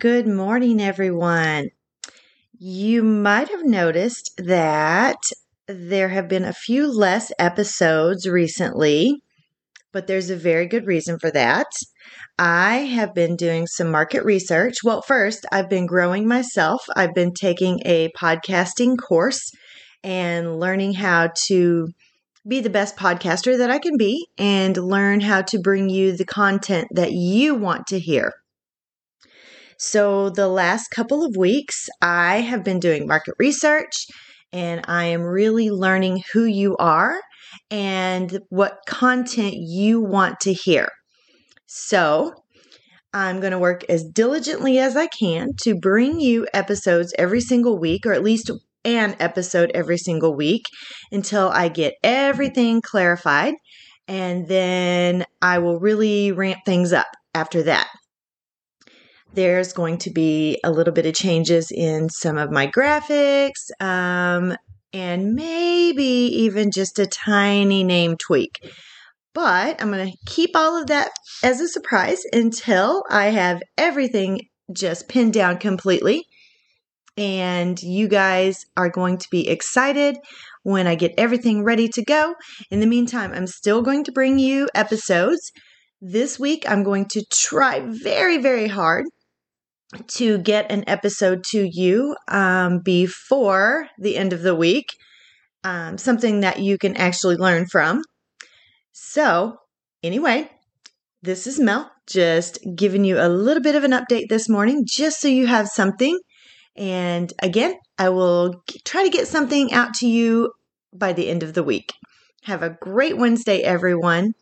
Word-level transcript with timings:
Good 0.00 0.26
morning, 0.26 0.80
everyone. 0.80 1.68
You 2.58 3.02
might 3.02 3.48
have 3.48 3.64
noticed 3.64 4.32
that 4.38 5.16
there 5.68 6.08
have 6.08 6.28
been 6.28 6.44
a 6.44 6.52
few 6.52 6.92
less 6.92 7.32
episodes 7.38 8.28
recently, 8.28 9.22
but 9.92 10.06
there's 10.06 10.30
a 10.30 10.36
very 10.36 10.66
good 10.66 10.86
reason 10.86 11.18
for 11.20 11.30
that. 11.30 11.68
I 12.38 12.78
have 12.78 13.14
been 13.14 13.36
doing 13.36 13.68
some 13.68 13.90
market 13.90 14.24
research. 14.24 14.78
Well, 14.82 15.00
first, 15.00 15.46
I've 15.52 15.70
been 15.70 15.86
growing 15.86 16.26
myself. 16.26 16.84
I've 16.96 17.14
been 17.14 17.32
taking 17.32 17.80
a 17.84 18.10
podcasting 18.18 18.98
course 18.98 19.50
and 20.02 20.58
learning 20.58 20.94
how 20.94 21.30
to 21.46 21.88
be 22.46 22.60
the 22.60 22.68
best 22.68 22.96
podcaster 22.96 23.56
that 23.56 23.70
I 23.70 23.78
can 23.78 23.96
be 23.96 24.26
and 24.38 24.76
learn 24.76 25.20
how 25.20 25.42
to 25.42 25.58
bring 25.60 25.88
you 25.88 26.16
the 26.16 26.26
content 26.26 26.88
that 26.94 27.12
you 27.12 27.54
want 27.54 27.86
to 27.86 27.98
hear. 28.00 28.32
So, 29.78 30.30
the 30.30 30.48
last 30.48 30.88
couple 30.88 31.24
of 31.24 31.36
weeks, 31.36 31.88
I 32.00 32.40
have 32.40 32.64
been 32.64 32.80
doing 32.80 33.06
market 33.06 33.34
research 33.38 34.06
and 34.52 34.82
I 34.86 35.04
am 35.06 35.22
really 35.22 35.70
learning 35.70 36.22
who 36.32 36.44
you 36.44 36.76
are 36.76 37.20
and 37.70 38.40
what 38.50 38.78
content 38.86 39.54
you 39.56 40.00
want 40.00 40.40
to 40.40 40.52
hear. 40.52 40.88
So, 41.66 42.32
I'm 43.12 43.40
going 43.40 43.52
to 43.52 43.58
work 43.58 43.84
as 43.88 44.04
diligently 44.04 44.78
as 44.78 44.96
I 44.96 45.06
can 45.06 45.50
to 45.62 45.76
bring 45.76 46.20
you 46.20 46.48
episodes 46.52 47.14
every 47.16 47.40
single 47.40 47.78
week, 47.78 48.06
or 48.06 48.12
at 48.12 48.24
least 48.24 48.50
an 48.84 49.16
episode 49.20 49.70
every 49.72 49.98
single 49.98 50.34
week 50.34 50.64
until 51.12 51.48
I 51.48 51.68
get 51.68 51.94
everything 52.02 52.80
clarified. 52.80 53.54
And 54.08 54.48
then 54.48 55.24
I 55.40 55.58
will 55.58 55.78
really 55.78 56.32
ramp 56.32 56.58
things 56.66 56.92
up 56.92 57.06
after 57.34 57.62
that. 57.62 57.88
There's 59.34 59.72
going 59.72 59.98
to 59.98 60.10
be 60.10 60.60
a 60.62 60.70
little 60.70 60.94
bit 60.94 61.06
of 61.06 61.14
changes 61.14 61.72
in 61.72 62.08
some 62.08 62.38
of 62.38 62.52
my 62.52 62.68
graphics, 62.68 63.68
um, 63.80 64.56
and 64.92 65.34
maybe 65.34 66.04
even 66.04 66.70
just 66.70 67.00
a 67.00 67.06
tiny 67.06 67.82
name 67.82 68.16
tweak. 68.16 68.60
But 69.32 69.82
I'm 69.82 69.90
going 69.90 70.08
to 70.08 70.16
keep 70.26 70.50
all 70.54 70.80
of 70.80 70.86
that 70.86 71.10
as 71.42 71.60
a 71.60 71.66
surprise 71.66 72.22
until 72.32 73.02
I 73.10 73.30
have 73.30 73.60
everything 73.76 74.42
just 74.72 75.08
pinned 75.08 75.32
down 75.32 75.58
completely. 75.58 76.26
And 77.16 77.82
you 77.82 78.06
guys 78.06 78.64
are 78.76 78.88
going 78.88 79.18
to 79.18 79.28
be 79.32 79.48
excited 79.48 80.16
when 80.62 80.86
I 80.86 80.94
get 80.94 81.14
everything 81.18 81.64
ready 81.64 81.88
to 81.88 82.04
go. 82.04 82.36
In 82.70 82.78
the 82.78 82.86
meantime, 82.86 83.32
I'm 83.32 83.48
still 83.48 83.82
going 83.82 84.04
to 84.04 84.12
bring 84.12 84.38
you 84.38 84.68
episodes. 84.76 85.50
This 86.00 86.38
week, 86.38 86.70
I'm 86.70 86.84
going 86.84 87.06
to 87.06 87.24
try 87.32 87.80
very, 87.84 88.38
very 88.38 88.68
hard 88.68 89.06
to 90.08 90.38
get 90.38 90.70
an 90.70 90.84
episode 90.86 91.44
to 91.50 91.68
you 91.70 92.16
um, 92.28 92.80
before 92.80 93.88
the 93.98 94.16
end 94.16 94.32
of 94.32 94.42
the 94.42 94.54
week, 94.54 94.86
um, 95.62 95.98
something 95.98 96.40
that 96.40 96.60
you 96.60 96.78
can 96.78 96.96
actually 96.96 97.36
learn 97.36 97.66
from. 97.66 98.02
So, 98.92 99.58
anyway, 100.02 100.50
this 101.22 101.46
is 101.46 101.58
Mel, 101.58 101.90
just 102.06 102.58
giving 102.76 103.04
you 103.04 103.18
a 103.18 103.28
little 103.28 103.62
bit 103.62 103.74
of 103.74 103.84
an 103.84 103.92
update 103.92 104.28
this 104.28 104.48
morning, 104.48 104.84
just 104.86 105.20
so 105.20 105.28
you 105.28 105.46
have 105.46 105.68
something. 105.68 106.18
And 106.76 107.32
again, 107.40 107.74
I 107.98 108.08
will 108.10 108.62
try 108.84 109.04
to 109.04 109.10
get 109.10 109.28
something 109.28 109.72
out 109.72 109.94
to 109.94 110.08
you 110.08 110.52
by 110.92 111.12
the 111.12 111.28
end 111.28 111.42
of 111.42 111.54
the 111.54 111.62
week. 111.62 111.94
Have 112.42 112.62
a 112.62 112.76
great 112.80 113.16
Wednesday, 113.16 113.60
everyone. 113.60 114.34